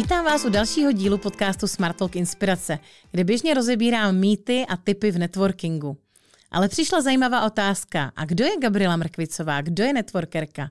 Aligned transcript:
Vítám 0.00 0.24
vás 0.24 0.44
u 0.44 0.48
dalšího 0.48 0.92
dílu 0.92 1.18
podcastu 1.18 1.66
Smart 1.66 1.96
Talk 1.96 2.16
Inspirace, 2.16 2.78
kde 3.10 3.24
běžně 3.24 3.54
rozebírám 3.54 4.16
mýty 4.16 4.66
a 4.68 4.76
typy 4.76 5.10
v 5.10 5.18
networkingu. 5.18 5.96
Ale 6.50 6.68
přišla 6.68 7.00
zajímavá 7.00 7.46
otázka. 7.46 8.12
A 8.16 8.24
kdo 8.24 8.44
je 8.44 8.50
Gabriela 8.62 8.96
Mrkvicová? 8.96 9.60
Kdo 9.60 9.84
je 9.84 9.92
networkerka? 9.92 10.70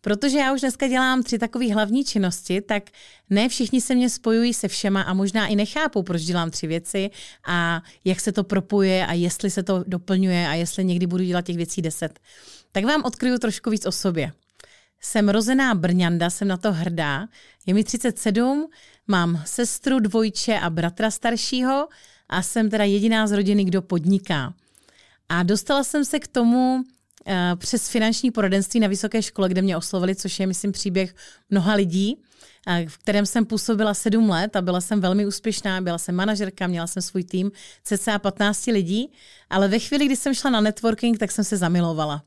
Protože 0.00 0.38
já 0.38 0.52
už 0.52 0.60
dneska 0.60 0.88
dělám 0.88 1.22
tři 1.22 1.38
takové 1.38 1.74
hlavní 1.74 2.04
činnosti, 2.04 2.60
tak 2.60 2.82
ne 3.30 3.48
všichni 3.48 3.80
se 3.80 3.94
mě 3.94 4.10
spojují 4.10 4.54
se 4.54 4.68
všema 4.68 5.02
a 5.02 5.14
možná 5.14 5.46
i 5.46 5.56
nechápou, 5.56 6.02
proč 6.02 6.22
dělám 6.22 6.50
tři 6.50 6.66
věci 6.66 7.10
a 7.46 7.82
jak 8.04 8.20
se 8.20 8.32
to 8.32 8.44
propuje 8.44 9.06
a 9.06 9.12
jestli 9.12 9.50
se 9.50 9.62
to 9.62 9.84
doplňuje 9.86 10.48
a 10.48 10.54
jestli 10.54 10.84
někdy 10.84 11.06
budu 11.06 11.24
dělat 11.24 11.44
těch 11.44 11.56
věcí 11.56 11.82
deset. 11.82 12.18
Tak 12.72 12.84
vám 12.84 13.02
odkryju 13.04 13.38
trošku 13.38 13.70
víc 13.70 13.86
o 13.86 13.92
sobě. 13.92 14.32
Jsem 15.00 15.28
rozená 15.28 15.74
Brňanda, 15.74 16.30
jsem 16.30 16.48
na 16.48 16.56
to 16.56 16.72
hrdá. 16.72 17.28
Je 17.66 17.74
mi 17.74 17.84
37, 17.84 18.68
mám 19.06 19.42
sestru, 19.46 20.00
dvojče 20.00 20.58
a 20.58 20.70
bratra 20.70 21.10
staršího 21.10 21.88
a 22.28 22.42
jsem 22.42 22.70
teda 22.70 22.84
jediná 22.84 23.26
z 23.26 23.32
rodiny, 23.32 23.64
kdo 23.64 23.82
podniká. 23.82 24.54
A 25.28 25.42
dostala 25.42 25.84
jsem 25.84 26.04
se 26.04 26.18
k 26.18 26.28
tomu 26.28 26.74
uh, 26.76 27.32
přes 27.56 27.88
finanční 27.88 28.30
poradenství 28.30 28.80
na 28.80 28.88
vysoké 28.88 29.22
škole, 29.22 29.48
kde 29.48 29.62
mě 29.62 29.76
oslovili, 29.76 30.14
což 30.14 30.40
je, 30.40 30.46
myslím, 30.46 30.72
příběh 30.72 31.14
mnoha 31.50 31.74
lidí, 31.74 32.16
uh, 32.16 32.88
v 32.88 32.98
kterém 32.98 33.26
jsem 33.26 33.46
působila 33.46 33.94
sedm 33.94 34.30
let 34.30 34.56
a 34.56 34.62
byla 34.62 34.80
jsem 34.80 35.00
velmi 35.00 35.26
úspěšná, 35.26 35.80
byla 35.80 35.98
jsem 35.98 36.14
manažerka, 36.14 36.66
měla 36.66 36.86
jsem 36.86 37.02
svůj 37.02 37.24
tým, 37.24 37.52
cca 37.82 38.18
15 38.18 38.66
lidí, 38.66 39.12
ale 39.50 39.68
ve 39.68 39.78
chvíli, 39.78 40.06
kdy 40.06 40.16
jsem 40.16 40.34
šla 40.34 40.50
na 40.50 40.60
networking, 40.60 41.18
tak 41.18 41.32
jsem 41.32 41.44
se 41.44 41.56
zamilovala. 41.56 42.22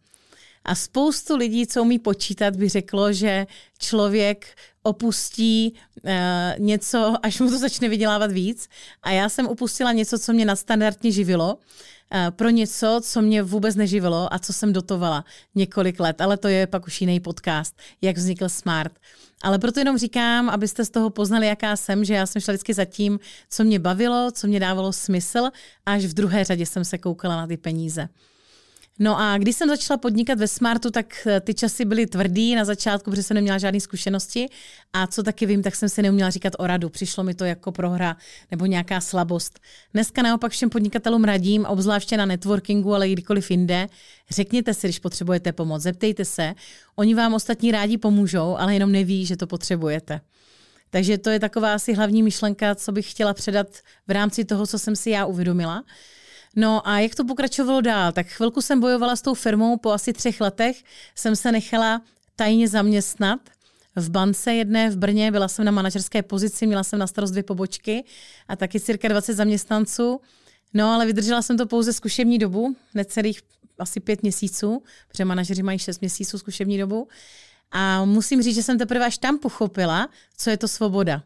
A 0.65 0.75
spoustu 0.75 1.35
lidí, 1.35 1.67
co 1.67 1.81
umí 1.81 1.99
počítat, 1.99 2.55
by 2.55 2.69
řeklo, 2.69 3.13
že 3.13 3.47
člověk 3.79 4.55
opustí 4.83 5.73
uh, 6.03 6.11
něco, 6.57 7.15
až 7.23 7.39
mu 7.39 7.49
to 7.49 7.57
začne 7.57 7.89
vydělávat 7.89 8.31
víc. 8.31 8.67
A 9.03 9.11
já 9.11 9.29
jsem 9.29 9.47
opustila 9.47 9.91
něco, 9.91 10.19
co 10.19 10.33
mě 10.33 10.45
nadstandardně 10.45 11.11
živilo, 11.11 11.55
uh, 11.55 12.31
pro 12.31 12.49
něco, 12.49 13.01
co 13.03 13.21
mě 13.21 13.43
vůbec 13.43 13.75
neživilo 13.75 14.33
a 14.33 14.39
co 14.39 14.53
jsem 14.53 14.73
dotovala 14.73 15.25
několik 15.55 15.99
let. 15.99 16.21
Ale 16.21 16.37
to 16.37 16.47
je 16.47 16.67
pak 16.67 16.87
už 16.87 17.01
jiný 17.01 17.19
podcast, 17.19 17.77
jak 18.01 18.17
vznikl 18.17 18.49
Smart. 18.49 18.93
Ale 19.41 19.59
proto 19.59 19.79
jenom 19.79 19.97
říkám, 19.97 20.49
abyste 20.49 20.85
z 20.85 20.89
toho 20.89 21.09
poznali, 21.09 21.47
jaká 21.47 21.75
jsem, 21.75 22.05
že 22.05 22.13
já 22.13 22.25
jsem 22.25 22.41
šla 22.41 22.51
vždycky 22.51 22.73
za 22.73 22.85
tím, 22.85 23.19
co 23.49 23.63
mě 23.63 23.79
bavilo, 23.79 24.31
co 24.31 24.47
mě 24.47 24.59
dávalo 24.59 24.93
smysl, 24.93 25.49
až 25.85 26.05
v 26.05 26.13
druhé 26.13 26.43
řadě 26.43 26.65
jsem 26.65 26.85
se 26.85 26.97
koukala 26.97 27.35
na 27.35 27.47
ty 27.47 27.57
peníze. 27.57 28.09
No 29.01 29.19
a 29.19 29.37
když 29.37 29.55
jsem 29.55 29.69
začala 29.69 29.97
podnikat 29.97 30.39
ve 30.39 30.47
Smartu, 30.47 30.91
tak 30.91 31.27
eh, 31.27 31.39
ty 31.41 31.53
časy 31.53 31.85
byly 31.85 32.07
tvrdý 32.07 32.55
na 32.55 32.65
začátku, 32.65 33.09
protože 33.09 33.23
jsem 33.23 33.35
neměla 33.35 33.57
žádné 33.57 33.79
zkušenosti. 33.79 34.49
A 34.93 35.07
co 35.07 35.23
taky 35.23 35.45
vím, 35.45 35.63
tak 35.63 35.75
jsem 35.75 35.89
si 35.89 36.01
neuměla 36.01 36.29
říkat 36.29 36.53
o 36.57 36.67
radu. 36.67 36.89
Přišlo 36.89 37.23
mi 37.23 37.33
to 37.33 37.45
jako 37.45 37.71
prohra 37.71 38.17
nebo 38.51 38.65
nějaká 38.65 39.01
slabost. 39.01 39.59
Dneska 39.93 40.21
naopak 40.21 40.51
všem 40.51 40.69
podnikatelům 40.69 41.23
radím, 41.23 41.65
obzvláště 41.65 42.17
na 42.17 42.25
networkingu, 42.25 42.93
ale 42.95 43.09
i 43.09 43.13
kdykoliv 43.13 43.51
jinde, 43.51 43.87
řekněte 44.29 44.73
si, 44.73 44.87
když 44.87 44.99
potřebujete 44.99 45.51
pomoc, 45.51 45.81
zeptejte 45.81 46.25
se. 46.25 46.53
Oni 46.95 47.15
vám 47.15 47.33
ostatní 47.33 47.71
rádi 47.71 47.97
pomůžou, 47.97 48.57
ale 48.57 48.73
jenom 48.73 48.91
neví, 48.91 49.25
že 49.25 49.37
to 49.37 49.47
potřebujete. 49.47 50.21
Takže 50.89 51.17
to 51.17 51.29
je 51.29 51.39
taková 51.39 51.73
asi 51.73 51.93
hlavní 51.93 52.23
myšlenka, 52.23 52.75
co 52.75 52.91
bych 52.91 53.11
chtěla 53.11 53.33
předat 53.33 53.67
v 54.07 54.11
rámci 54.11 54.45
toho, 54.45 54.67
co 54.67 54.79
jsem 54.79 54.95
si 54.95 55.09
já 55.09 55.25
uvědomila. 55.25 55.83
No 56.55 56.87
a 56.87 56.99
jak 56.99 57.15
to 57.15 57.25
pokračovalo 57.25 57.81
dál? 57.81 58.11
Tak 58.11 58.27
chvilku 58.27 58.61
jsem 58.61 58.79
bojovala 58.79 59.15
s 59.15 59.21
tou 59.21 59.33
firmou, 59.33 59.77
po 59.77 59.91
asi 59.91 60.13
třech 60.13 60.41
letech 60.41 60.83
jsem 61.15 61.35
se 61.35 61.51
nechala 61.51 62.01
tajně 62.35 62.67
zaměstnat 62.67 63.39
v 63.95 64.09
bance 64.09 64.53
jedné 64.53 64.89
v 64.89 64.97
Brně, 64.97 65.31
byla 65.31 65.47
jsem 65.47 65.65
na 65.65 65.71
manažerské 65.71 66.23
pozici, 66.23 66.67
měla 66.67 66.83
jsem 66.83 66.99
na 66.99 67.07
starost 67.07 67.31
dvě 67.31 67.43
pobočky 67.43 68.03
a 68.47 68.55
taky 68.55 68.79
cirka 68.79 69.07
20 69.07 69.33
zaměstnanců. 69.33 70.21
No 70.73 70.93
ale 70.93 71.05
vydržela 71.05 71.41
jsem 71.41 71.57
to 71.57 71.65
pouze 71.65 71.93
zkušební 71.93 72.39
dobu, 72.39 72.75
necelých 72.93 73.41
asi 73.79 73.99
pět 73.99 74.21
měsíců, 74.21 74.83
protože 75.07 75.25
manažeři 75.25 75.63
mají 75.63 75.79
šest 75.79 76.01
měsíců 76.01 76.37
zkušební 76.37 76.77
dobu. 76.77 77.07
A 77.71 78.05
musím 78.05 78.41
říct, 78.41 78.55
že 78.55 78.63
jsem 78.63 78.77
teprve 78.77 79.05
až 79.05 79.17
tam 79.17 79.39
pochopila, 79.39 80.09
co 80.37 80.49
je 80.49 80.57
to 80.57 80.67
svoboda. 80.67 81.23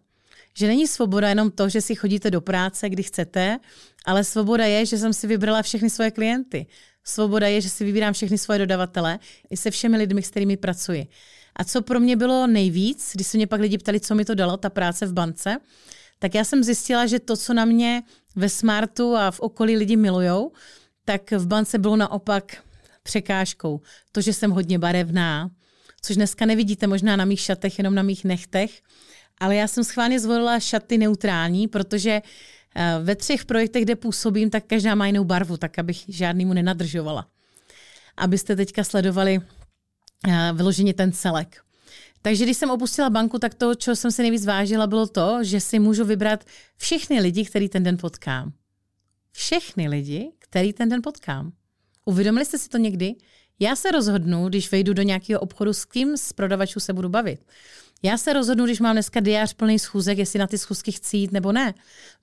Že 0.53 0.67
není 0.67 0.87
svoboda 0.87 1.29
jenom 1.29 1.51
to, 1.51 1.69
že 1.69 1.81
si 1.81 1.95
chodíte 1.95 2.31
do 2.31 2.41
práce, 2.41 2.89
kdy 2.89 3.03
chcete, 3.03 3.59
ale 4.05 4.23
svoboda 4.23 4.65
je, 4.65 4.85
že 4.85 4.97
jsem 4.97 5.13
si 5.13 5.27
vybrala 5.27 5.61
všechny 5.61 5.89
svoje 5.89 6.11
klienty. 6.11 6.65
Svoboda 7.03 7.47
je, 7.47 7.61
že 7.61 7.69
si 7.69 7.85
vybírám 7.85 8.13
všechny 8.13 8.37
svoje 8.37 8.59
dodavatele 8.59 9.19
i 9.49 9.57
se 9.57 9.71
všemi 9.71 9.97
lidmi, 9.97 10.21
s 10.21 10.29
kterými 10.29 10.57
pracuji. 10.57 11.07
A 11.55 11.63
co 11.63 11.81
pro 11.81 11.99
mě 11.99 12.15
bylo 12.15 12.47
nejvíc, 12.47 13.11
když 13.13 13.27
se 13.27 13.37
mě 13.37 13.47
pak 13.47 13.61
lidi 13.61 13.77
ptali, 13.77 13.99
co 13.99 14.15
mi 14.15 14.25
to 14.25 14.35
dalo, 14.35 14.57
ta 14.57 14.69
práce 14.69 15.05
v 15.05 15.13
bance, 15.13 15.57
tak 16.19 16.35
já 16.35 16.43
jsem 16.43 16.63
zjistila, 16.63 17.05
že 17.05 17.19
to, 17.19 17.37
co 17.37 17.53
na 17.53 17.65
mě 17.65 18.03
ve 18.35 18.49
Smartu 18.49 19.15
a 19.15 19.31
v 19.31 19.39
okolí 19.39 19.77
lidi 19.77 19.95
milujou, 19.95 20.51
tak 21.05 21.31
v 21.31 21.47
bance 21.47 21.77
bylo 21.77 21.95
naopak 21.95 22.57
překážkou. 23.03 23.81
To, 24.11 24.21
že 24.21 24.33
jsem 24.33 24.51
hodně 24.51 24.79
barevná, 24.79 25.51
což 26.01 26.15
dneska 26.15 26.45
nevidíte 26.45 26.87
možná 26.87 27.15
na 27.15 27.25
mých 27.25 27.39
šatech, 27.39 27.77
jenom 27.77 27.95
na 27.95 28.03
mých 28.03 28.23
nechtech, 28.23 28.81
ale 29.39 29.55
já 29.55 29.67
jsem 29.67 29.83
schválně 29.83 30.19
zvolila 30.19 30.59
šaty 30.59 30.97
neutrální, 30.97 31.67
protože 31.67 32.21
ve 33.03 33.15
třech 33.15 33.45
projektech, 33.45 33.83
kde 33.83 33.95
působím, 33.95 34.49
tak 34.49 34.63
každá 34.67 34.95
má 34.95 35.07
jinou 35.07 35.23
barvu, 35.23 35.57
tak 35.57 35.79
abych 35.79 36.03
žádnému 36.07 36.53
nenadržovala. 36.53 37.27
Abyste 38.17 38.55
teďka 38.55 38.83
sledovali 38.83 39.39
eh, 40.27 40.51
vyloženě 40.53 40.93
ten 40.93 41.11
celek. 41.11 41.61
Takže 42.21 42.43
když 42.43 42.57
jsem 42.57 42.69
opustila 42.69 43.09
banku, 43.09 43.39
tak 43.39 43.53
to, 43.53 43.75
co 43.75 43.95
jsem 43.95 44.11
si 44.11 44.21
nejvíc 44.21 44.45
vážila, 44.45 44.87
bylo 44.87 45.07
to, 45.07 45.43
že 45.43 45.59
si 45.59 45.79
můžu 45.79 46.05
vybrat 46.05 46.43
všechny 46.77 47.19
lidi, 47.19 47.45
který 47.45 47.69
ten 47.69 47.83
den 47.83 47.97
potkám. 47.97 48.53
Všechny 49.31 49.87
lidi, 49.87 50.31
který 50.39 50.73
ten 50.73 50.89
den 50.89 51.01
potkám. 51.03 51.51
Uvědomili 52.05 52.45
jste 52.45 52.57
si 52.57 52.69
to 52.69 52.77
někdy? 52.77 53.15
Já 53.59 53.75
se 53.75 53.91
rozhodnu, 53.91 54.49
když 54.49 54.71
vejdu 54.71 54.93
do 54.93 55.01
nějakého 55.01 55.39
obchodu, 55.39 55.73
s 55.73 55.85
kým 55.85 56.17
z 56.17 56.33
prodavačů 56.33 56.79
se 56.79 56.93
budu 56.93 57.09
bavit. 57.09 57.39
Já 58.05 58.17
se 58.17 58.33
rozhodnu, 58.33 58.65
když 58.65 58.79
mám 58.79 58.95
dneska 58.95 59.19
diář 59.19 59.53
plný 59.53 59.79
schůzek, 59.79 60.17
jestli 60.17 60.39
na 60.39 60.47
ty 60.47 60.57
schůzky 60.57 60.91
chci 60.91 61.17
jít 61.17 61.31
nebo 61.31 61.51
ne. 61.51 61.73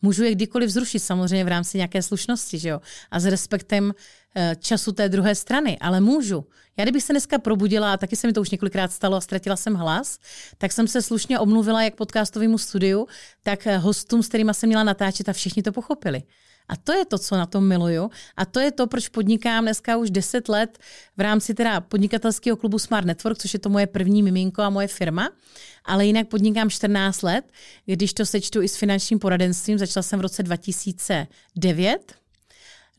Můžu 0.02 0.24
je 0.24 0.34
kdykoliv 0.34 0.70
zrušit, 0.70 0.98
samozřejmě 0.98 1.44
v 1.44 1.48
rámci 1.48 1.78
nějaké 1.78 2.02
slušnosti, 2.02 2.58
že 2.58 2.68
jo? 2.68 2.80
A 3.10 3.20
s 3.20 3.24
respektem 3.24 3.94
eh, 4.36 4.56
času 4.60 4.92
té 4.92 5.08
druhé 5.08 5.34
strany, 5.34 5.78
ale 5.78 6.00
můžu. 6.00 6.44
Já 6.76 6.84
kdybych 6.84 7.02
se 7.02 7.12
dneska 7.12 7.38
probudila, 7.38 7.92
a 7.92 7.96
taky 7.96 8.16
se 8.16 8.26
mi 8.26 8.32
to 8.32 8.40
už 8.40 8.50
několikrát 8.50 8.92
stalo 8.92 9.16
a 9.16 9.20
ztratila 9.20 9.56
jsem 9.56 9.74
hlas, 9.74 10.18
tak 10.58 10.72
jsem 10.72 10.88
se 10.88 11.02
slušně 11.02 11.38
omluvila 11.38 11.82
jak 11.82 11.94
podcastovému 11.94 12.58
studiu, 12.58 13.06
tak 13.42 13.66
eh, 13.66 13.78
hostům, 13.78 14.22
s 14.22 14.28
kterými 14.28 14.54
jsem 14.54 14.68
měla 14.68 14.84
natáčet 14.84 15.28
a 15.28 15.32
všichni 15.32 15.62
to 15.62 15.72
pochopili. 15.72 16.22
A 16.70 16.76
to 16.76 16.92
je 16.92 17.04
to, 17.04 17.18
co 17.18 17.36
na 17.36 17.46
tom 17.46 17.68
miluju. 17.68 18.10
A 18.36 18.44
to 18.44 18.60
je 18.60 18.70
to, 18.70 18.86
proč 18.86 19.08
podnikám 19.08 19.64
dneska 19.64 19.96
už 19.96 20.10
10 20.10 20.48
let 20.48 20.78
v 21.16 21.20
rámci 21.20 21.54
teda 21.54 21.80
podnikatelského 21.80 22.56
klubu 22.56 22.78
Smart 22.78 23.06
Network, 23.06 23.38
což 23.38 23.54
je 23.54 23.60
to 23.60 23.68
moje 23.68 23.86
první 23.86 24.22
miminko 24.22 24.62
a 24.62 24.70
moje 24.70 24.88
firma. 24.88 25.30
Ale 25.84 26.06
jinak 26.06 26.28
podnikám 26.28 26.70
14 26.70 27.22
let, 27.22 27.44
když 27.86 28.14
to 28.14 28.26
sečtu 28.26 28.62
i 28.62 28.68
s 28.68 28.76
finančním 28.76 29.18
poradenstvím. 29.18 29.78
Začala 29.78 30.02
jsem 30.02 30.18
v 30.18 30.22
roce 30.22 30.42
2009 30.42 32.20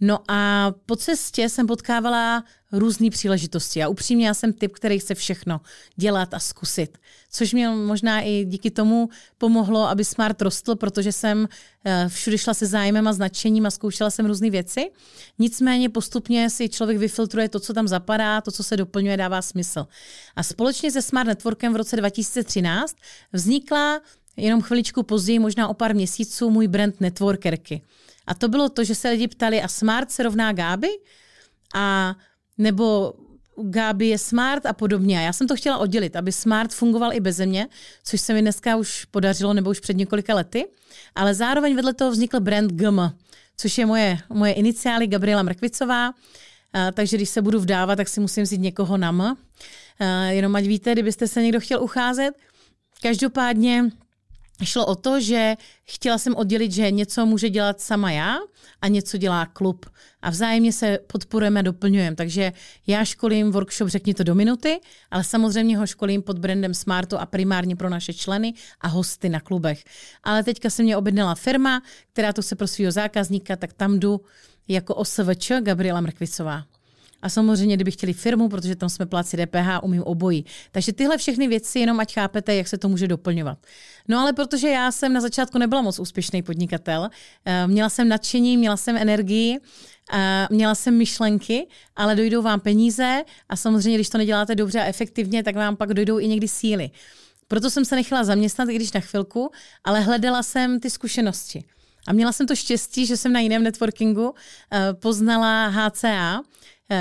No 0.01 0.19
a 0.27 0.71
po 0.85 0.95
cestě 0.95 1.49
jsem 1.49 1.67
potkávala 1.67 2.43
různé 2.71 3.09
příležitosti 3.09 3.83
a 3.83 3.87
upřímně 3.87 4.27
já 4.27 4.33
jsem 4.33 4.53
typ, 4.53 4.73
který 4.73 4.99
chce 4.99 5.15
všechno 5.15 5.61
dělat 5.95 6.33
a 6.33 6.39
zkusit. 6.39 6.97
Což 7.31 7.53
mě 7.53 7.69
možná 7.69 8.21
i 8.21 8.45
díky 8.45 8.71
tomu 8.71 9.09
pomohlo, 9.37 9.87
aby 9.87 10.05
Smart 10.05 10.41
rostl, 10.41 10.75
protože 10.75 11.11
jsem 11.11 11.47
eh, 11.85 12.05
všude 12.09 12.37
šla 12.37 12.53
se 12.53 12.65
zájmem 12.65 13.07
a 13.07 13.13
značením 13.13 13.65
a 13.65 13.71
zkoušela 13.71 14.09
jsem 14.09 14.25
různé 14.25 14.49
věci. 14.49 14.91
Nicméně 15.39 15.89
postupně 15.89 16.49
si 16.49 16.69
člověk 16.69 16.97
vyfiltruje 16.97 17.49
to, 17.49 17.59
co 17.59 17.73
tam 17.73 17.87
zapadá, 17.87 18.41
to, 18.41 18.51
co 18.51 18.63
se 18.63 18.77
doplňuje, 18.77 19.17
dává 19.17 19.41
smysl. 19.41 19.87
A 20.35 20.43
společně 20.43 20.91
se 20.91 21.01
Smart 21.01 21.27
Networkem 21.27 21.73
v 21.73 21.75
roce 21.75 21.95
2013 21.95 22.95
vznikla 23.33 24.01
jenom 24.37 24.61
chviličku 24.61 25.03
později, 25.03 25.39
možná 25.39 25.67
o 25.67 25.73
pár 25.73 25.95
měsíců, 25.95 26.49
můj 26.49 26.67
brand 26.67 27.01
Networkerky. 27.01 27.81
A 28.27 28.33
to 28.33 28.47
bylo 28.47 28.69
to, 28.69 28.83
že 28.83 28.95
se 28.95 29.09
lidi 29.09 29.27
ptali, 29.27 29.61
a 29.61 29.67
smart 29.67 30.11
se 30.11 30.23
rovná 30.23 30.51
Gáby? 30.53 30.89
A 31.75 32.15
nebo 32.61 33.13
Gáby 33.63 34.07
je 34.07 34.17
smart 34.17 34.65
a 34.65 34.73
podobně. 34.73 35.17
A 35.17 35.21
já 35.21 35.33
jsem 35.33 35.47
to 35.47 35.55
chtěla 35.55 35.77
oddělit, 35.77 36.15
aby 36.15 36.31
smart 36.31 36.73
fungoval 36.73 37.13
i 37.13 37.19
bez 37.19 37.39
mě, 37.39 37.67
což 38.03 38.21
se 38.21 38.33
mi 38.33 38.41
dneska 38.41 38.75
už 38.75 39.05
podařilo, 39.05 39.53
nebo 39.53 39.69
už 39.69 39.79
před 39.79 39.97
několika 39.97 40.35
lety. 40.35 40.65
Ale 41.15 41.33
zároveň 41.33 41.75
vedle 41.75 41.93
toho 41.93 42.11
vznikl 42.11 42.39
brand 42.39 42.71
GM, 42.71 42.99
což 43.57 43.77
je 43.77 43.85
moje, 43.85 44.17
moje 44.29 44.53
iniciály 44.53 45.07
Gabriela 45.07 45.43
Mrkvicová. 45.43 46.13
A, 46.73 46.91
takže 46.91 47.17
když 47.17 47.29
se 47.29 47.41
budu 47.41 47.59
vdávat, 47.59 47.95
tak 47.95 48.07
si 48.07 48.19
musím 48.19 48.43
vzít 48.43 48.61
někoho 48.61 48.97
na 48.97 49.09
M. 49.09 49.21
A, 49.21 49.35
jenom 50.23 50.55
ať 50.55 50.65
víte, 50.65 50.91
kdybyste 50.91 51.27
se 51.27 51.41
někdo 51.41 51.59
chtěl 51.59 51.83
ucházet. 51.83 52.31
Každopádně 53.01 53.89
šlo 54.63 54.85
o 54.85 54.95
to, 54.95 55.19
že 55.19 55.55
chtěla 55.83 56.17
jsem 56.17 56.35
oddělit, 56.35 56.71
že 56.71 56.91
něco 56.91 57.25
může 57.25 57.49
dělat 57.49 57.81
sama 57.81 58.11
já 58.11 58.37
a 58.81 58.87
něco 58.87 59.17
dělá 59.17 59.45
klub. 59.45 59.85
A 60.21 60.29
vzájemně 60.29 60.73
se 60.73 60.99
podporujeme 61.07 61.59
a 61.59 61.63
doplňujeme. 61.63 62.15
Takže 62.15 62.53
já 62.87 63.05
školím 63.05 63.51
workshop 63.51 63.89
Řekni 63.89 64.13
to 64.13 64.23
do 64.23 64.35
minuty, 64.35 64.79
ale 65.11 65.23
samozřejmě 65.23 65.77
ho 65.77 65.87
školím 65.87 66.21
pod 66.21 66.39
brandem 66.39 66.73
Smartu 66.73 67.17
a 67.17 67.25
primárně 67.25 67.75
pro 67.75 67.89
naše 67.89 68.13
členy 68.13 68.53
a 68.81 68.87
hosty 68.87 69.29
na 69.29 69.39
klubech. 69.39 69.83
Ale 70.23 70.43
teďka 70.43 70.69
se 70.69 70.83
mě 70.83 70.97
objednala 70.97 71.35
firma, 71.35 71.81
která 72.13 72.33
to 72.33 72.41
chce 72.41 72.55
pro 72.55 72.67
svého 72.67 72.91
zákazníka, 72.91 73.55
tak 73.55 73.73
tam 73.73 73.99
jdu 73.99 74.21
jako 74.67 74.95
OSVČ 74.95 75.51
Gabriela 75.61 76.01
Mrkvicová. 76.01 76.70
A 77.21 77.29
samozřejmě, 77.29 77.75
kdyby 77.75 77.91
chtěli 77.91 78.13
firmu, 78.13 78.49
protože 78.49 78.75
tam 78.75 78.89
jsme 78.89 79.05
pláci 79.05 79.37
DPH, 79.37 79.83
umím 79.83 80.03
obojí. 80.03 80.45
Takže 80.71 80.93
tyhle 80.93 81.17
všechny 81.17 81.47
věci, 81.47 81.79
jenom 81.79 81.99
ať 81.99 82.13
chápete, 82.13 82.55
jak 82.55 82.67
se 82.67 82.77
to 82.77 82.89
může 82.89 83.07
doplňovat. 83.07 83.57
No 84.07 84.19
ale 84.19 84.33
protože 84.33 84.69
já 84.69 84.91
jsem 84.91 85.13
na 85.13 85.21
začátku 85.21 85.57
nebyla 85.57 85.81
moc 85.81 85.99
úspěšný 85.99 86.43
podnikatel, 86.43 87.09
eh, 87.45 87.67
měla 87.67 87.89
jsem 87.89 88.07
nadšení, 88.09 88.57
měla 88.57 88.77
jsem 88.77 88.97
energii, 88.97 89.59
eh, 90.13 90.47
měla 90.49 90.75
jsem 90.75 90.97
myšlenky, 90.97 91.67
ale 91.95 92.15
dojdou 92.15 92.41
vám 92.41 92.59
peníze 92.59 93.23
a 93.49 93.55
samozřejmě, 93.55 93.97
když 93.97 94.09
to 94.09 94.17
neděláte 94.17 94.55
dobře 94.55 94.79
a 94.81 94.85
efektivně, 94.85 95.43
tak 95.43 95.55
vám 95.55 95.75
pak 95.75 95.93
dojdou 95.93 96.19
i 96.19 96.27
někdy 96.27 96.47
síly. 96.47 96.89
Proto 97.47 97.69
jsem 97.69 97.85
se 97.85 97.95
nechala 97.95 98.23
zaměstnat, 98.23 98.69
i 98.69 98.75
když 98.75 98.91
na 98.91 98.99
chvilku, 98.99 99.51
ale 99.83 99.99
hledala 99.99 100.43
jsem 100.43 100.79
ty 100.79 100.89
zkušenosti. 100.89 101.63
A 102.07 102.13
měla 102.13 102.31
jsem 102.31 102.47
to 102.47 102.55
štěstí, 102.55 103.05
že 103.05 103.17
jsem 103.17 103.33
na 103.33 103.39
jiném 103.39 103.63
networkingu 103.63 104.33
eh, 104.73 104.93
poznala 104.93 105.67
HCA, 105.67 106.41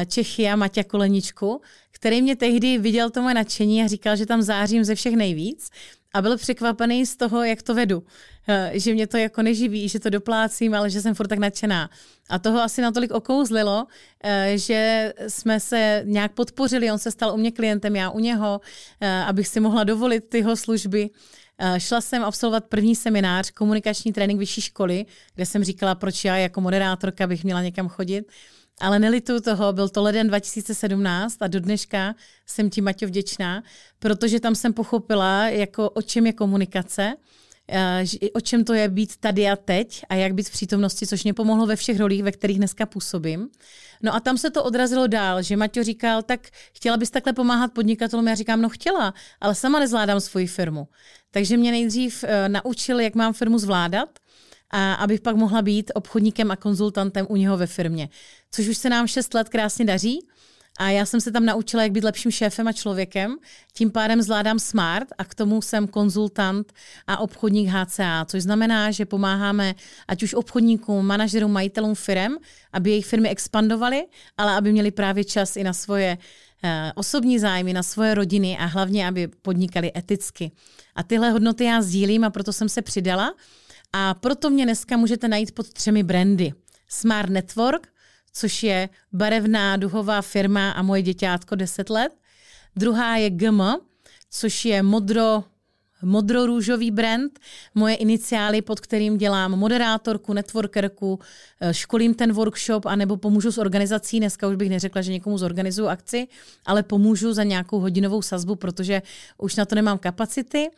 Čechy 0.06 0.48
a 0.48 0.56
Maťa 0.56 0.84
Koleničku, 0.84 1.60
který 1.90 2.22
mě 2.22 2.36
tehdy 2.36 2.78
viděl 2.78 3.10
to 3.10 3.22
moje 3.22 3.34
nadšení 3.34 3.82
a 3.82 3.86
říkal, 3.86 4.16
že 4.16 4.26
tam 4.26 4.42
zářím 4.42 4.84
ze 4.84 4.94
všech 4.94 5.16
nejvíc 5.16 5.70
a 6.14 6.22
byl 6.22 6.36
překvapený 6.36 7.06
z 7.06 7.16
toho, 7.16 7.44
jak 7.44 7.62
to 7.62 7.74
vedu. 7.74 8.02
Eh, 8.48 8.70
že 8.74 8.94
mě 8.94 9.06
to 9.06 9.16
jako 9.16 9.42
neživí, 9.42 9.88
že 9.88 10.00
to 10.00 10.10
doplácím, 10.10 10.74
ale 10.74 10.90
že 10.90 11.00
jsem 11.00 11.14
furt 11.14 11.28
tak 11.28 11.38
nadšená. 11.38 11.90
A 12.28 12.38
toho 12.38 12.60
asi 12.60 12.82
natolik 12.82 13.10
okouzlilo, 13.10 13.86
eh, 14.24 14.52
že 14.58 15.12
jsme 15.28 15.60
se 15.60 16.02
nějak 16.04 16.32
podpořili. 16.32 16.90
On 16.90 16.98
se 16.98 17.10
stal 17.10 17.34
u 17.34 17.36
mě 17.36 17.50
klientem, 17.52 17.96
já 17.96 18.10
u 18.10 18.18
něho, 18.18 18.60
abych 19.26 19.48
si 19.48 19.60
mohla 19.60 19.84
dovolit 19.84 20.24
tyho 20.28 20.56
služby. 20.56 21.10
Šla 21.78 22.00
jsem 22.00 22.24
absolvovat 22.24 22.64
první 22.64 22.96
seminář, 22.96 23.50
komunikační 23.50 24.12
trénink 24.12 24.38
vyšší 24.40 24.60
školy, 24.60 25.06
kde 25.34 25.46
jsem 25.46 25.64
říkala, 25.64 25.94
proč 25.94 26.24
já 26.24 26.36
jako 26.36 26.60
moderátorka 26.60 27.26
bych 27.26 27.44
měla 27.44 27.62
někam 27.62 27.88
chodit. 27.88 28.24
Ale 28.80 28.98
nelitu 28.98 29.40
toho, 29.40 29.72
byl 29.72 29.88
to 29.88 30.02
leden 30.02 30.28
2017 30.28 31.36
a 31.42 31.46
do 31.46 31.60
dneška 31.60 32.14
jsem 32.46 32.70
ti, 32.70 32.80
Maťo, 32.80 33.06
vděčná, 33.06 33.62
protože 33.98 34.40
tam 34.40 34.54
jsem 34.54 34.72
pochopila, 34.72 35.48
jako 35.48 35.90
o 35.90 36.02
čem 36.02 36.26
je 36.26 36.32
komunikace, 36.32 37.14
eh, 37.68 38.04
o 38.34 38.40
čem 38.40 38.64
to 38.64 38.74
je 38.74 38.88
být 38.88 39.16
tady 39.16 39.48
a 39.48 39.56
teď 39.56 40.04
a 40.08 40.14
jak 40.14 40.34
být 40.34 40.48
v 40.48 40.52
přítomnosti, 40.52 41.06
což 41.06 41.24
mě 41.24 41.34
pomohlo 41.34 41.66
ve 41.66 41.76
všech 41.76 41.98
rolích, 41.98 42.22
ve 42.22 42.32
kterých 42.32 42.58
dneska 42.58 42.86
působím. 42.86 43.48
No 44.02 44.14
a 44.14 44.20
tam 44.20 44.38
se 44.38 44.50
to 44.50 44.64
odrazilo 44.64 45.06
dál, 45.06 45.42
že 45.42 45.56
Maťo 45.56 45.84
říkal, 45.84 46.22
tak 46.22 46.48
chtěla 46.72 46.96
bys 46.96 47.10
takhle 47.10 47.32
pomáhat 47.32 47.72
podnikatelům? 47.72 48.28
Já 48.28 48.34
říkám, 48.34 48.62
no 48.62 48.68
chtěla, 48.68 49.14
ale 49.40 49.54
sama 49.54 49.78
nezvládám 49.78 50.20
svoji 50.20 50.46
firmu. 50.46 50.88
Takže 51.30 51.56
mě 51.56 51.70
nejdřív 51.70 52.24
uh, 52.24 52.30
naučil, 52.48 53.00
jak 53.00 53.14
mám 53.14 53.32
firmu 53.32 53.58
zvládat, 53.58 54.08
a 54.70 54.94
abych 54.94 55.20
pak 55.20 55.36
mohla 55.36 55.62
být 55.62 55.92
obchodníkem 55.94 56.50
a 56.50 56.56
konzultantem 56.56 57.26
u 57.28 57.36
něho 57.36 57.56
ve 57.56 57.66
firmě. 57.66 58.08
Což 58.50 58.68
už 58.68 58.76
se 58.76 58.88
nám 58.90 59.06
6 59.06 59.34
let 59.34 59.48
krásně 59.48 59.84
daří. 59.84 60.26
A 60.78 60.90
já 60.90 61.06
jsem 61.06 61.20
se 61.20 61.32
tam 61.32 61.44
naučila, 61.44 61.82
jak 61.82 61.92
být 61.92 62.04
lepším 62.04 62.30
šéfem 62.30 62.68
a 62.68 62.72
člověkem. 62.72 63.36
Tím 63.72 63.90
pádem 63.90 64.22
zvládám 64.22 64.58
smart 64.58 65.08
a 65.18 65.24
k 65.24 65.34
tomu 65.34 65.62
jsem 65.62 65.88
konzultant 65.88 66.72
a 67.06 67.18
obchodník 67.18 67.68
HCA, 67.68 68.24
což 68.24 68.42
znamená, 68.42 68.90
že 68.90 69.06
pomáháme 69.06 69.74
ať 70.08 70.22
už 70.22 70.34
obchodníkům, 70.34 71.06
manažerům, 71.06 71.52
majitelům 71.52 71.94
firm, 71.94 72.32
aby 72.72 72.90
jejich 72.90 73.06
firmy 73.06 73.28
expandovaly, 73.28 74.06
ale 74.36 74.52
aby 74.52 74.72
měli 74.72 74.90
právě 74.90 75.24
čas 75.24 75.56
i 75.56 75.64
na 75.64 75.72
svoje 75.72 76.18
eh, 76.64 76.92
osobní 76.94 77.38
zájmy, 77.38 77.72
na 77.72 77.82
svoje 77.82 78.14
rodiny 78.14 78.58
a 78.58 78.64
hlavně, 78.64 79.08
aby 79.08 79.28
podnikali 79.28 79.92
eticky. 79.96 80.50
A 80.94 81.02
tyhle 81.02 81.30
hodnoty 81.30 81.64
já 81.64 81.82
sdílím 81.82 82.24
a 82.24 82.30
proto 82.30 82.52
jsem 82.52 82.68
se 82.68 82.82
přidala 82.82 83.34
a 83.92 84.14
proto 84.14 84.50
mě 84.50 84.64
dneska 84.64 84.96
můžete 84.96 85.28
najít 85.28 85.54
pod 85.54 85.68
třemi 85.72 86.02
brandy. 86.02 86.52
Smart 86.88 87.30
Network, 87.30 87.88
což 88.32 88.62
je 88.62 88.88
barevná 89.12 89.76
duhová 89.76 90.22
firma 90.22 90.70
a 90.70 90.82
moje 90.82 91.02
děťátko 91.02 91.54
10 91.54 91.90
let. 91.90 92.12
Druhá 92.76 93.16
je 93.16 93.30
GM, 93.30 93.62
což 94.30 94.64
je 94.64 94.82
modro 94.82 95.44
modro-růžový 96.02 96.90
brand, 96.90 97.38
moje 97.74 97.94
iniciály, 97.94 98.62
pod 98.62 98.80
kterým 98.80 99.18
dělám 99.18 99.50
moderátorku, 99.58 100.32
networkerku, 100.32 101.18
eh, 101.60 101.74
školím 101.74 102.14
ten 102.14 102.32
workshop, 102.32 102.86
anebo 102.86 103.16
pomůžu 103.16 103.52
s 103.52 103.58
organizací. 103.58 104.18
Dneska 104.18 104.48
už 104.48 104.56
bych 104.56 104.70
neřekla, 104.70 105.02
že 105.02 105.12
někomu 105.12 105.38
zorganizuju 105.38 105.88
akci, 105.88 106.28
ale 106.66 106.82
pomůžu 106.82 107.32
za 107.32 107.42
nějakou 107.42 107.80
hodinovou 107.80 108.22
sazbu, 108.22 108.56
protože 108.56 109.02
už 109.38 109.56
na 109.56 109.64
to 109.64 109.74
nemám 109.74 109.98
kapacity. 109.98 110.70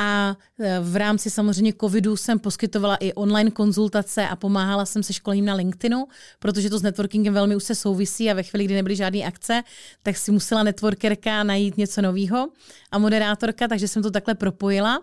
A 0.00 0.36
e, 0.60 0.80
v 0.80 0.96
rámci 0.96 1.30
samozřejmě 1.30 1.72
covidu 1.80 2.16
jsem 2.16 2.38
poskytovala 2.38 2.96
i 2.96 3.12
online 3.12 3.50
konzultace 3.50 4.28
a 4.28 4.36
pomáhala 4.36 4.86
jsem 4.86 5.02
se 5.02 5.12
školením 5.12 5.44
na 5.44 5.54
LinkedInu, 5.54 6.06
protože 6.38 6.70
to 6.70 6.78
s 6.78 6.82
networkingem 6.82 7.34
velmi 7.34 7.56
už 7.56 7.64
se 7.64 7.74
souvisí 7.74 8.30
a 8.30 8.34
ve 8.34 8.42
chvíli, 8.42 8.64
kdy 8.64 8.74
nebyly 8.74 8.96
žádné 8.96 9.24
akce, 9.24 9.62
tak 10.02 10.16
si 10.16 10.32
musela 10.32 10.62
networkerka 10.62 11.42
najít 11.42 11.76
něco 11.76 12.02
nového 12.02 12.48
a 12.90 12.98
moderátorka, 12.98 13.68
takže 13.68 13.88
jsem 13.88 14.02
to 14.02 14.10
takhle 14.10 14.34
propojila. 14.34 15.02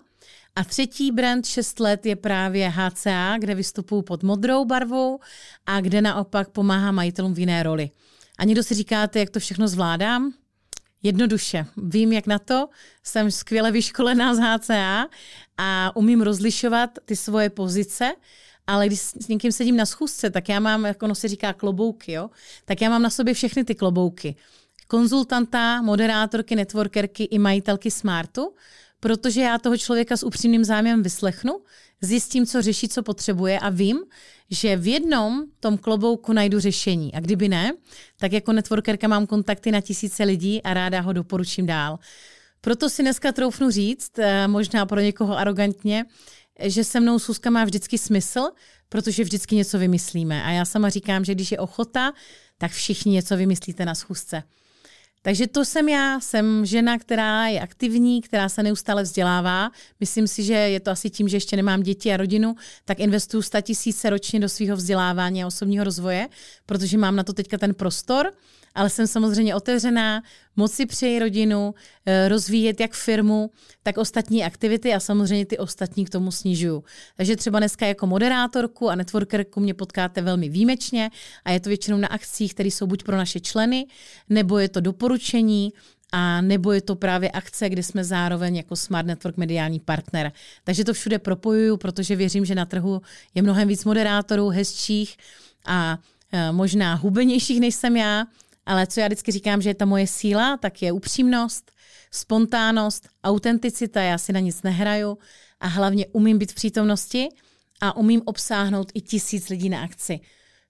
A 0.56 0.64
třetí 0.64 1.12
brand 1.12 1.46
6 1.46 1.80
let 1.80 2.06
je 2.06 2.16
právě 2.16 2.70
HCA, 2.70 3.38
kde 3.40 3.56
vystupuju 3.56 4.02
pod 4.02 4.24
modrou 4.24 4.66
barvou 4.66 5.20
a 5.66 5.82
kde 5.82 6.02
naopak 6.02 6.50
pomáhá 6.50 6.92
majitelům 6.92 7.34
v 7.34 7.40
jiné 7.40 7.64
roli. 7.64 7.90
A 8.38 8.46
někdo 8.46 8.64
si 8.64 8.74
říkáte, 8.74 9.20
jak 9.20 9.30
to 9.30 9.40
všechno 9.40 9.68
zvládám? 9.68 10.34
Jednoduše. 11.06 11.66
Vím, 11.78 12.14
jak 12.14 12.28
na 12.28 12.40
to. 12.40 12.70
Jsem 13.04 13.32
skvěle 13.32 13.72
vyškolená 13.72 14.36
z 14.36 14.40
HCA 14.40 15.08
a 15.58 15.96
umím 15.96 16.22
rozlišovat 16.22 16.90
ty 17.06 17.16
svoje 17.16 17.50
pozice, 17.50 18.14
ale 18.68 18.88
když 18.88 19.00
s 19.00 19.28
někým 19.28 19.52
sedím 19.52 19.78
na 19.78 19.86
schůzce, 19.86 20.30
tak 20.30 20.50
já 20.50 20.60
mám, 20.60 20.86
jako 20.86 21.06
ono 21.06 21.16
se 21.16 21.28
říká, 21.28 21.54
klobouky, 21.54 22.12
jo? 22.12 22.30
tak 22.66 22.82
já 22.82 22.90
mám 22.90 23.02
na 23.02 23.10
sobě 23.10 23.34
všechny 23.34 23.64
ty 23.64 23.76
klobouky. 23.76 24.36
Konzultanta, 24.88 25.82
moderátorky, 25.82 26.56
networkerky 26.56 27.24
i 27.24 27.40
majitelky 27.40 27.92
Smartu, 27.92 28.54
protože 29.00 29.42
já 29.42 29.58
toho 29.58 29.78
člověka 29.78 30.18
s 30.18 30.24
upřímným 30.24 30.64
zájmem 30.64 31.04
vyslechnu, 31.04 31.60
zjistím, 32.06 32.46
co 32.46 32.62
řeší, 32.62 32.90
co 32.90 33.04
potřebuje 33.04 33.60
a 33.60 33.70
vím, 33.70 33.98
že 34.50 34.78
v 34.78 34.88
jednom 34.88 35.44
tom 35.60 35.78
klobouku 35.78 36.34
najdu 36.34 36.60
řešení. 36.60 37.14
A 37.14 37.20
kdyby 37.20 37.50
ne, 37.50 37.72
tak 38.20 38.32
jako 38.32 38.54
networkerka 38.54 39.08
mám 39.08 39.28
kontakty 39.28 39.72
na 39.72 39.82
tisíce 39.82 40.24
lidí 40.24 40.64
a 40.64 40.74
ráda 40.74 41.02
ho 41.02 41.14
doporučím 41.14 41.66
dál. 41.66 42.00
Proto 42.62 42.90
si 42.90 43.02
dneska 43.02 43.32
troufnu 43.32 43.72
říct, 43.72 44.20
eh, 44.20 44.48
možná 44.48 44.86
pro 44.86 45.00
někoho 45.00 45.38
arrogantně, 45.38 46.06
že 46.60 46.84
se 46.84 47.00
mnou 47.00 47.20
Suska 47.20 47.50
má 47.50 47.64
vždycky 47.64 47.98
smysl, 47.98 48.50
protože 48.90 49.24
vždycky 49.24 49.56
něco 49.56 49.80
vymyslíme. 49.80 50.44
A 50.44 50.52
já 50.52 50.66
sama 50.66 50.90
říkám, 50.90 51.26
že 51.26 51.36
když 51.36 51.52
je 51.52 51.60
ochota, 51.60 52.14
tak 52.58 52.72
všichni 52.72 53.12
něco 53.12 53.38
vymyslíte 53.38 53.86
na 53.86 53.96
schůzce. 53.96 54.44
Takže 55.26 55.48
to 55.48 55.66
jsem 55.66 55.90
já, 55.90 56.20
jsem 56.20 56.66
žena, 56.66 56.98
která 56.98 57.48
je 57.48 57.62
aktivní, 57.62 58.22
která 58.22 58.50
se 58.50 58.64
neustále 58.64 59.04
vzdělává. 59.04 59.72
Myslím 60.00 60.28
si, 60.28 60.44
že 60.44 60.54
je 60.54 60.80
to 60.80 60.92
asi 60.92 61.10
tím, 61.10 61.28
že 61.28 61.38
ještě 61.38 61.56
nemám 61.56 61.84
děti 61.84 62.14
a 62.14 62.18
rodinu, 62.18 62.56
tak 62.86 63.00
investuju 63.00 63.42
100 63.42 63.62
tisíce 63.62 64.10
ročně 64.10 64.40
do 64.40 64.50
svého 64.50 64.78
vzdělávání 64.78 65.44
a 65.44 65.48
osobního 65.48 65.84
rozvoje, 65.84 66.28
protože 66.66 66.98
mám 66.98 67.16
na 67.16 67.24
to 67.24 67.34
teďka 67.34 67.58
ten 67.58 67.74
prostor 67.74 68.34
ale 68.76 68.90
jsem 68.90 69.08
samozřejmě 69.08 69.56
otevřená, 69.56 70.24
moc 70.56 70.74
si 70.74 70.86
přeji 70.86 71.20
rodinu, 71.20 71.74
eh, 72.06 72.30
rozvíjet 72.30 72.80
jak 72.80 72.94
firmu, 72.94 73.52
tak 73.84 73.98
ostatní 73.98 74.44
aktivity 74.44 74.94
a 74.94 75.00
samozřejmě 75.00 75.46
ty 75.46 75.58
ostatní 75.58 76.06
k 76.06 76.10
tomu 76.10 76.32
snižuju. 76.32 76.84
Takže 77.18 77.36
třeba 77.36 77.60
dneska 77.60 77.86
jako 77.86 78.08
moderátorku 78.08 78.90
a 78.90 78.96
networkerku 78.96 79.60
mě 79.60 79.74
potkáte 79.74 80.22
velmi 80.22 80.50
výjimečně 80.50 81.10
a 81.46 81.52
je 81.52 81.60
to 81.60 81.70
většinou 81.70 81.98
na 81.98 82.08
akcích, 82.08 82.54
které 82.54 82.70
jsou 82.70 82.88
buď 82.88 83.04
pro 83.04 83.18
naše 83.18 83.40
členy, 83.40 83.86
nebo 84.30 84.60
je 84.60 84.70
to 84.70 84.82
doporučení, 84.82 85.74
a 86.12 86.42
nebo 86.42 86.72
je 86.72 86.82
to 86.82 86.96
právě 86.96 87.32
akce, 87.32 87.70
kde 87.70 87.84
jsme 87.84 88.04
zároveň 88.04 88.56
jako 88.56 88.76
Smart 88.76 89.08
Network 89.08 89.38
mediální 89.38 89.80
partner. 89.80 90.32
Takže 90.64 90.84
to 90.84 90.94
všude 90.94 91.20
propojuju, 91.20 91.78
protože 91.78 92.16
věřím, 92.16 92.46
že 92.46 92.56
na 92.56 92.66
trhu 92.66 93.02
je 93.36 93.42
mnohem 93.42 93.68
víc 93.68 93.86
moderátorů, 93.86 94.50
hezčích 94.50 95.18
a 95.66 95.98
eh, 96.32 96.52
možná 96.52 96.96
hubenějších 96.96 97.60
než 97.60 97.76
jsem 97.76 97.98
já, 97.98 98.26
ale 98.66 98.88
co 98.88 99.00
já 99.00 99.08
vždycky 99.08 99.32
říkám, 99.32 99.62
že 99.62 99.70
je 99.70 99.76
ta 99.76 99.86
moje 99.86 100.08
síla, 100.08 100.58
tak 100.58 100.82
je 100.82 100.92
upřímnost, 100.92 101.72
spontánnost, 102.12 103.10
autenticita, 103.24 104.02
já 104.02 104.18
si 104.18 104.34
na 104.34 104.40
nic 104.40 104.64
nehraju 104.64 105.18
a 105.60 105.68
hlavně 105.68 106.06
umím 106.08 106.38
být 106.38 106.52
v 106.52 106.56
přítomnosti 106.56 107.30
a 107.82 107.98
umím 107.98 108.22
obsáhnout 108.26 108.92
i 108.94 109.02
tisíc 109.02 109.50
lidí 109.50 109.70
na 109.70 109.84
akci. 109.84 110.20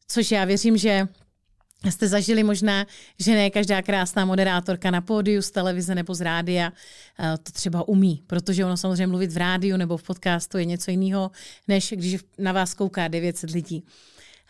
Což 0.08 0.32
já 0.32 0.46
věřím, 0.46 0.78
že 0.78 1.08
jste 1.92 2.08
zažili 2.08 2.44
možná, 2.44 2.86
že 3.20 3.32
ne 3.32 3.50
každá 3.50 3.82
krásná 3.82 4.26
moderátorka 4.26 4.92
na 4.92 5.02
pódiu 5.02 5.42
z 5.42 5.52
televize 5.52 5.96
nebo 5.96 6.16
z 6.16 6.22
rádia 6.22 6.74
eh, 7.20 7.38
to 7.38 7.52
třeba 7.52 7.88
umí, 7.88 8.24
protože 8.28 8.66
ono 8.66 8.78
samozřejmě 8.78 9.08
mluvit 9.08 9.32
v 9.32 9.38
rádiu 9.38 9.78
nebo 9.78 9.98
v 9.98 10.04
podcastu 10.04 10.58
je 10.58 10.66
něco 10.66 10.92
jiného, 10.92 11.32
než 11.68 11.94
když 11.96 12.18
na 12.38 12.52
vás 12.52 12.74
kouká 12.74 13.08
900 13.08 13.52
lidí. 13.52 13.84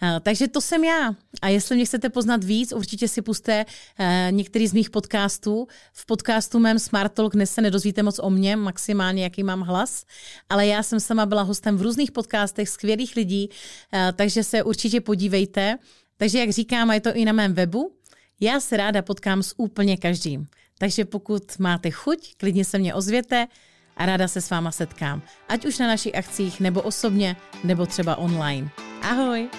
Eh, 0.02 0.20
takže 0.20 0.48
to 0.48 0.62
jsem 0.62 0.84
já. 0.84 1.16
A 1.42 1.48
jestli 1.48 1.75
mě 1.75 1.86
chcete 1.86 2.10
poznat 2.10 2.44
víc, 2.44 2.72
určitě 2.72 3.08
si 3.08 3.22
puste 3.22 3.66
eh, 4.00 4.28
některý 4.32 4.68
z 4.68 4.74
mých 4.74 4.90
podcastů. 4.90 5.68
V 5.94 6.06
podcastu 6.06 6.60
mém 6.60 6.80
Smart 6.80 7.14
Talk 7.14 7.34
dnes 7.34 7.52
se 7.52 7.62
nedozvíte 7.62 8.04
moc 8.04 8.20
o 8.20 8.30
mně, 8.30 8.56
maximálně 8.56 9.24
jaký 9.24 9.44
mám 9.44 9.62
hlas, 9.62 10.06
ale 10.50 10.68
já 10.68 10.84
jsem 10.84 11.00
sama 11.00 11.25
byla 11.25 11.42
hostem 11.42 11.78
v 11.78 11.82
různých 11.82 12.12
podcastech 12.12 12.70
skvělých 12.70 13.16
lidí, 13.16 13.50
takže 14.16 14.44
se 14.44 14.64
určitě 14.64 15.02
podívejte. 15.02 15.78
Takže 16.18 16.40
jak 16.40 16.50
říkám, 16.50 16.90
a 16.90 16.94
je 16.94 17.02
to 17.02 17.14
i 17.14 17.25
na 17.25 17.32
mém 17.32 17.54
webu, 17.54 17.92
já 18.40 18.60
se 18.60 18.78
ráda 18.78 19.02
potkám 19.02 19.44
s 19.44 19.60
úplně 19.60 19.98
každým. 19.98 20.48
Takže 20.78 21.06
pokud 21.06 21.60
máte 21.60 21.92
chuť, 21.92 22.36
klidně 22.38 22.66
se 22.66 22.78
mě 22.80 22.94
ozvěte 22.94 23.48
a 23.98 24.06
ráda 24.06 24.28
se 24.28 24.42
s 24.42 24.50
váma 24.50 24.72
setkám. 24.72 25.22
Ať 25.50 25.66
už 25.66 25.80
na 25.80 25.88
našich 25.88 26.16
akcích, 26.16 26.60
nebo 26.60 26.82
osobně, 26.82 27.36
nebo 27.64 27.86
třeba 27.86 28.16
online. 28.16 28.70
Ahoj! 29.02 29.50